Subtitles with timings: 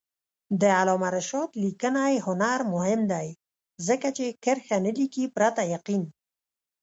[0.61, 3.27] د علامه رشاد لیکنی هنر مهم دی
[3.87, 6.03] ځکه چې کرښه نه لیکي پرته یقین.